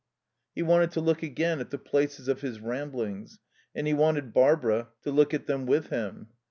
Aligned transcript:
He 0.55 0.63
wanted 0.63 0.89
to 0.93 0.99
look 0.99 1.21
again 1.21 1.59
at 1.59 1.69
the 1.69 1.77
places 1.77 2.27
of 2.27 2.41
his 2.41 2.59
Ramblings, 2.59 3.37
and 3.75 3.85
he 3.85 3.93
wanted 3.93 4.33
Barbara 4.33 4.87
to 5.03 5.11
look 5.11 5.31
at 5.31 5.45
them 5.45 5.67
with 5.67 5.89
him. 5.91 6.29